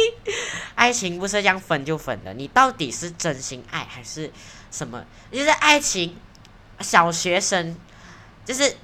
[0.75, 4.31] 爱情不是这样分就分的，你到底是真心爱还是
[4.69, 5.05] 什么？
[5.31, 6.17] 就是爱情，
[6.81, 7.77] 小学生，
[8.43, 8.75] 就是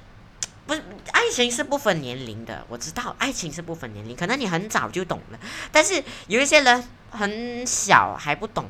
[0.66, 0.74] 不，
[1.12, 2.64] 爱情是不分年龄的。
[2.68, 5.38] 我知道爱情是不分年龄，可能你很早就懂了，
[5.70, 6.88] 但是有一些人。
[7.16, 8.66] 很小还不懂，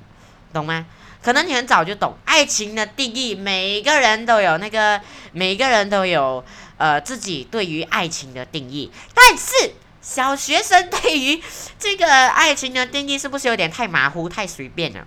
[0.53, 0.87] 懂吗？
[1.23, 3.35] 可能你很早就懂爱情的定义。
[3.35, 5.01] 每个人都有那个，
[5.33, 6.45] 每个人都有
[6.77, 8.93] 呃自己对于爱情的定义。
[9.13, 11.43] 但是小学生对于
[11.79, 15.05] 这个爱情的定义是不是有点太马虎、太随便了？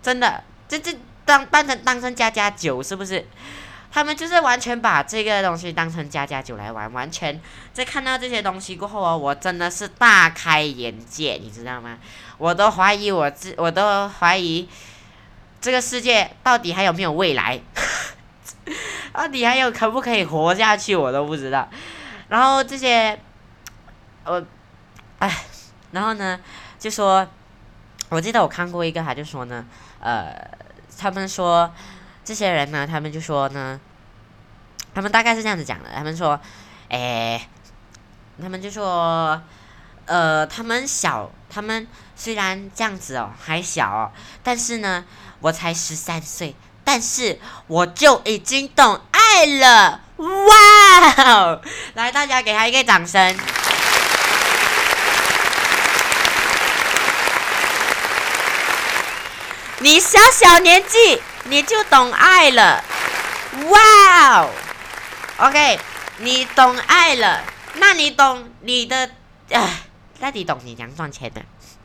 [0.00, 3.26] 真的，这这当当成当成加加酒是不是？
[3.90, 7.40] 他们就是完全把这个东西当成家家酒来玩，完全
[7.72, 11.98] 在看到这些东西过后啊，我真的是大开眼界，你知道吗？
[12.38, 14.68] 我都怀疑我自，我都怀疑
[15.60, 17.58] 这个世界到底还有没有未来，
[19.14, 21.68] 到底还有可不可以活下去，我都不知道。
[22.28, 23.18] 然后这些，
[24.24, 24.44] 我，
[25.18, 25.44] 哎，
[25.92, 26.38] 然后呢，
[26.78, 27.26] 就说，
[28.10, 29.64] 我记得我看过一个，他就说呢，
[30.00, 30.36] 呃，
[30.98, 31.72] 他们说
[32.26, 33.80] 这些人呢，他们就说呢，
[34.94, 36.38] 他们大概是这样子讲的，他们说，
[36.90, 37.48] 哎，
[38.42, 39.40] 他们就说。
[40.08, 41.84] 呃，他们小，他们
[42.14, 45.04] 虽然这样子哦，还小哦，但是呢，
[45.40, 51.60] 我才十三岁，但是我就已经懂爱了，哇！
[51.94, 53.36] 来，大家给他一个掌声。
[59.80, 62.82] 你小小年纪你就懂爱了，
[63.68, 64.48] 哇
[65.38, 65.78] ！OK，
[66.18, 69.10] 你懂爱了，那你懂你的
[69.50, 69.82] 哎，
[70.18, 71.42] 那你懂你怎样赚钱的？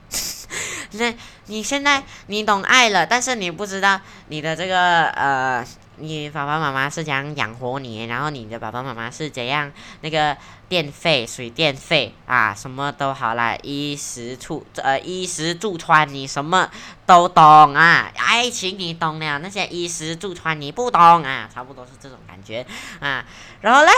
[0.93, 1.13] 那
[1.45, 5.65] 你现在你懂爱了，但是你不知道你的这个呃，
[6.01, 10.35] 你爸爸妈妈是怎样养活你，然后你的爸爸妈妈是怎样那个
[10.67, 16.69] 电费、水电费啊，什么都好啦，衣食住呃衣食住穿你什么
[17.05, 22.65] 都懂啊，爱情你懂了，那些衣食住穿你不懂啊，差不多是这种感觉
[22.99, 23.23] 啊。
[23.61, 23.91] 然后嘞，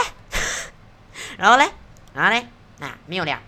[1.38, 1.68] 然后嘞，
[2.12, 2.46] 然后嘞，
[2.80, 3.40] 啊，没有了。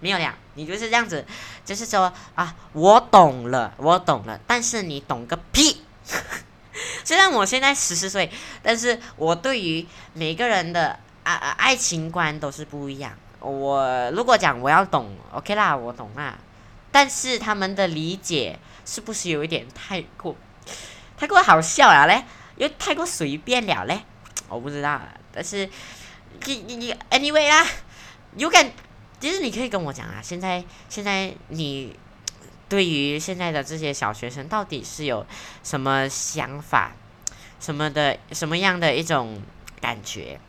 [0.00, 1.24] 没有了，你就是这样子，
[1.64, 5.82] 就是说啊，我懂了，我懂了，但是你懂个屁！
[7.04, 8.30] 虽然我现在十四岁，
[8.62, 13.12] 但是我对于每个人的啊啊爱情观都是不一样。
[13.40, 16.36] 我如果讲我要懂，OK 啦，我懂啦，
[16.90, 20.34] 但是他们的理解是不是有一点太过
[21.16, 22.24] 太过好笑了嘞？
[22.56, 24.00] 又太过随便了嘞？
[24.48, 25.00] 我不知道，
[25.32, 25.68] 但是
[26.46, 27.66] 你你你 anyway 啦
[28.36, 28.72] ，you can。
[29.20, 31.96] 其实你可以跟我讲啊，现在现在你
[32.74, 35.24] 对于现在的这些小学生到底是有
[35.62, 36.90] 什么想法，
[37.60, 39.40] 什么的什么样的一种
[39.80, 40.40] 感觉？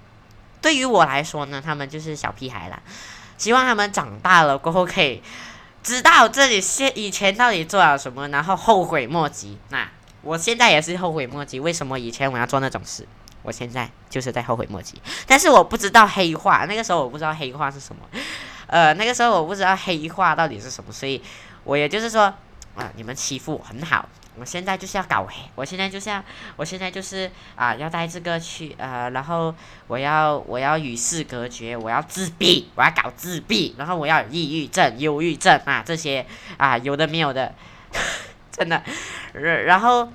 [0.60, 2.82] 对于我来说呢，他们就是小屁孩啦。
[3.38, 5.22] 希望他们长大了过后可以
[5.84, 9.60] 知道这里现以前到底做了什么，然后后悔莫及。
[9.70, 9.88] 那
[10.24, 13.08] 我现在也是后悔莫及，为什么以前我要做那种事？
[13.44, 15.00] 我现在就是在后悔莫及。
[15.28, 18.02] 但是我不知道黑化，那个时候我不知道黑化是什么。
[18.66, 21.22] 呃，那个时候我不知道黑化到底是什么，所以
[21.66, 22.34] 我也就是说，
[22.76, 24.08] 啊，你们欺负我很好，
[24.38, 26.24] 我现在就是要搞，我现在就是要，
[26.56, 29.54] 我现在就是啊，要带这个去，呃，然后
[29.88, 36.26] 我要我要与世隔绝，我要自闭，我要搞自闭，然后我要抑郁症、忧郁症啊，这些
[36.58, 37.54] 啊，有的没有的，
[38.54, 38.84] 真的，
[39.34, 40.12] 然然后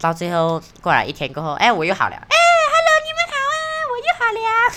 [0.00, 2.16] 到最后过了一天过后，哎，我又好了。
[2.16, 2.36] 哎
[2.74, 3.62] ，Hello，你们好啊，
[3.92, 4.76] 我又好了。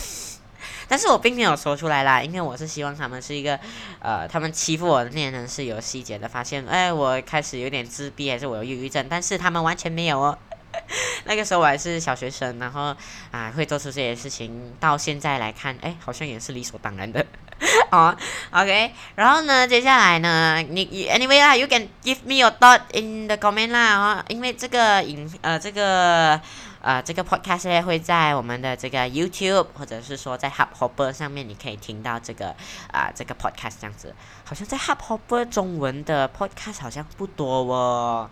[0.90, 3.58] 但是我并没有说出来啦，因为我是希望他们是一个，
[4.00, 10.38] 呃，他们欺负我的那人是有细节的发现，哎，我开始有点自闭，还是我有抑郁症，但是他们完全没有哦。
[11.26, 12.96] 那个时候我还是小学生，然后
[13.32, 17.26] 啊会做出这些事情，到现在来看，哎，好像也是理所当然的。
[17.92, 18.16] 哦
[18.52, 26.40] ，OK，然后呢，接下来呢，你 Anyway 啦，You can give me your thought in the comment 啦，因为这个影呃这个
[26.82, 32.56] 呃这个 podcast 会在我们的这个 YouTube 或者是说在 Hubhopper 上面，你可以听到这个
[32.92, 34.14] 啊这个 podcast 这样子，
[34.46, 38.30] 好像在 Hubhopper 中文的 podcast 好像不多哦，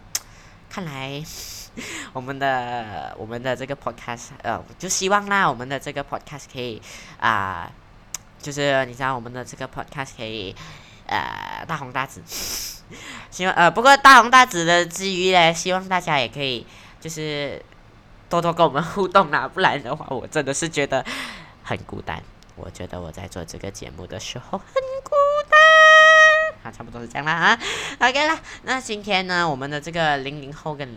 [0.69, 1.23] 看来。
[2.11, 6.81] 我们的我们的这个 podcast，呃，就希望啦，我们的这个 podcast 可以
[7.19, 7.71] 啊，
[8.41, 10.55] 就是你知道我们的这个 podcast 可以
[11.05, 12.23] 呃大红大紫，
[13.29, 16.65] 希望呃不过大红大紫的之余呢，希望大家也可以
[16.99, 17.61] 就是
[18.29, 21.05] 多多跟我们互动啦，不然的话我真的是觉得
[21.63, 22.21] 很孤单。
[22.55, 24.73] 我觉得我在做这个节目的时候很
[25.03, 25.11] 孤
[25.49, 25.59] 单。
[26.63, 27.59] 啊，差不多是这样啦啊
[27.99, 30.89] ，OK 啦，那今天呢，我们的这个零零后跟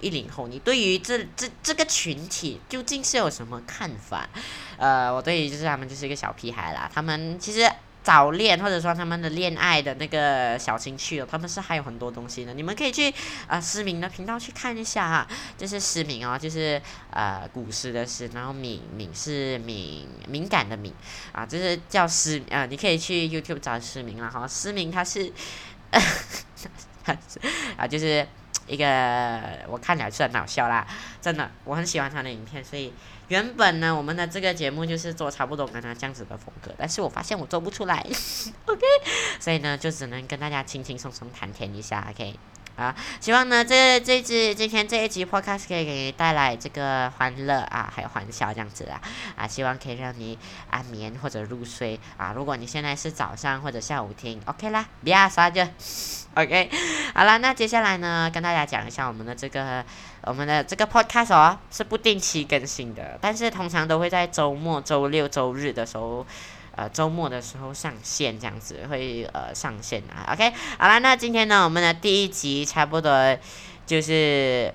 [0.00, 4.28] 一零后，你对于这这这个群体究竟是有什么看法？
[4.76, 7.70] 呃，我对于就是他们就是一个小屁孩啦，他们其实。
[8.08, 13.12] 早恋或者说他们的恋爱的那个小情趣哦，他们是还有很多东西的，你们可以去
[13.46, 15.28] 啊思明的频道去看一下哈，
[15.58, 16.80] 就是思明哦，就是
[17.10, 20.90] 呃古诗的诗，然后敏敏是敏敏感的敏
[21.32, 25.30] 啊，就是叫思呃，你可以去 YouTube 找思明了哈，思明他是
[27.76, 28.26] 啊就是
[28.66, 30.86] 一个我看起来是很好笑啦，
[31.20, 32.90] 真的我很喜欢他的影片，所以。
[33.28, 38.04] 原本呢，我们的这个节目就是做差不多跟他这样子的风格，但是我发现我做不出来，
[38.66, 38.82] OK，
[39.38, 42.34] 所以呢，就只能跟大家轻轻松松谈天一下，OK，
[42.78, 49.00] 啊，希望呢这这支今天这一集 Podcast 可以给你带来这个欢乐啊，还有欢笑这样子啊，
[49.34, 50.38] 啊，希望可以让你
[50.70, 55.66] 安眠或者入睡啊，如果你现在是早上或者下午听，OK 啦，不要刷就。
[56.34, 56.70] OK，
[57.14, 59.84] 好了，那接下来呢，跟大家讲一下我们的这个
[60.22, 66.24] 我们的这个 Podcast 哦，是不定期更新的，但是通常都会在周末、周六、周日的时候，
[66.78, 70.32] 呃，周末的时候上线，这样子会呃上线啊。
[70.32, 73.36] OK，好了，那今天呢，我们的第一集差不多
[73.84, 74.72] 就是。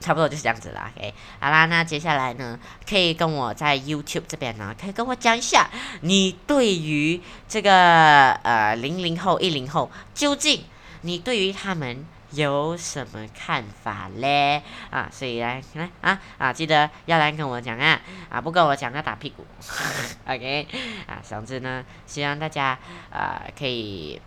[0.00, 2.56] 差不多就是这样子了，OK，好啦，那接下来呢，
[2.88, 5.68] 可以跟我在 YouTube 这边呢，可以跟我讲一下，
[6.02, 10.62] 你对于这个呃零零后、一零后，究竟
[11.00, 14.62] 你对于他们有什么看法嘞？
[14.90, 17.98] 啊，所以来来啊啊，记得要来跟我讲啊
[18.28, 19.46] 啊，不跟我讲要打屁股，
[20.28, 20.66] OK，
[21.06, 22.78] 啊，总之呢，希望大家
[23.10, 24.20] 啊可以，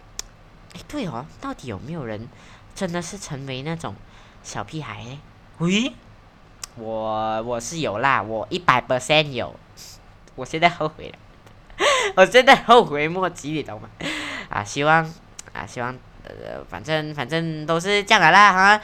[0.74, 2.28] 哎，对哦，到底有没有人
[2.74, 3.94] 真的是成为那种
[4.42, 5.20] 小屁孩嘞？
[5.60, 5.94] 喂，
[6.76, 9.56] 我我是有啦，我一百 percent 有，
[10.36, 11.18] 我现在后悔了，
[12.18, 13.88] 我现在后悔莫及，你懂吗？
[14.50, 15.04] 啊，希望
[15.54, 15.96] 啊，希望。
[16.46, 18.82] 呃，反正反正都是这样的啦哈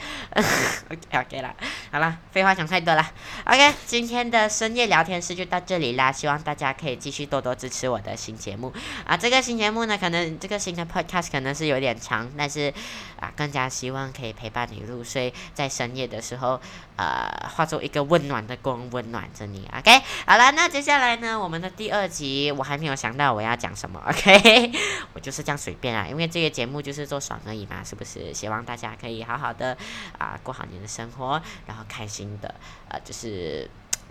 [0.90, 1.54] ，OK OK 了，
[1.90, 3.12] 好了，废话讲太多了
[3.44, 8.72] ，OK，今天的深夜聊天室就到这里啦，希望大家可以继续多多支持我的新节目。
[9.06, 12.72] 啊，这个新节目呢，可能这个新的 Podcast 可能是有点长，但是
[13.18, 16.60] 啊，更加希望可以陪伴你入睡，在深夜的时候，
[16.98, 24.72] 呃，化作一个温暖的光，温暖着你，OK，好了，那接下来呢，我们的第二集我还没有想到我要讲什么，OK，
[25.14, 27.20] 我就是这样随便啊，因为这个节目就是做。
[27.28, 28.32] 爽而已嘛，是不是？
[28.32, 29.76] 希望大家可以好好的
[30.16, 32.54] 啊，过好你的生活，然后开心的，
[32.88, 33.68] 呃，就是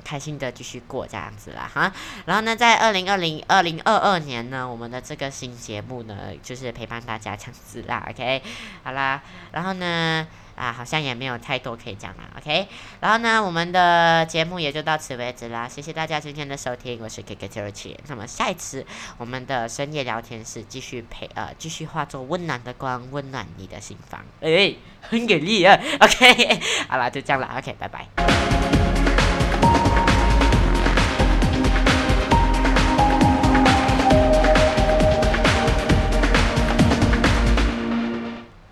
[0.08, 1.92] 开心的继续过这样子啦，哈。
[2.26, 8.42] 然后呢，在二零二零二零二二年呢，我们的这个新节目呢，就是陪伴大家这样子啦，OK，
[8.84, 10.26] 好啦，然后呢。
[10.58, 12.68] 啊，好像也没有太多可以讲了，OK。
[13.00, 18.00] 然后呢，我们的节目也就到此为止啦，谢谢大家今天的收听，我是 K K T R T。
[18.08, 18.84] 那么下一次
[19.20, 26.60] 我们的深夜聊天室继续陪呃，继续化作温暖的光，温暖你的心房，哎，很给力啊，OK。
[26.90, 28.77] 好了，就这样了，OK，拜拜。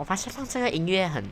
[0.05, 1.23] 发现放这个音乐很，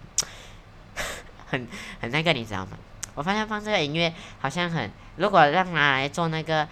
[1.48, 1.68] 很
[2.02, 2.72] 很那个，你知道吗？
[3.16, 6.68] 我发现放这个音乐好像很，如果让拿来做那个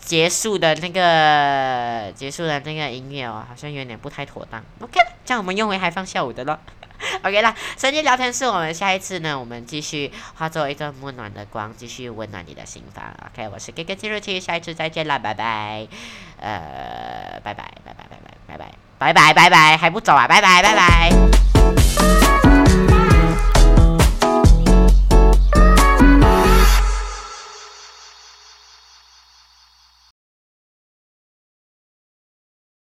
[0.00, 4.64] 结束的那个结束的那个音乐哦，好像有点不太妥当。
[4.80, 6.58] OK，这样我们用回还放下午的咯。
[7.22, 13.14] OK 啦，深夜聊天室，我们下一次呢，我们继续化作一段温暖的光，继续温暖你的心房。
[13.32, 15.86] OK，我是 GG 记录器，下一次再见啦，拜拜，
[16.38, 18.89] 呃，拜拜，拜拜，拜拜，拜拜。
[19.00, 20.28] 拜拜拜拜还不走啊？
[20.28, 21.10] 拜拜拜拜。